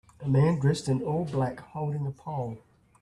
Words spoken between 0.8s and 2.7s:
in all black holding a pole.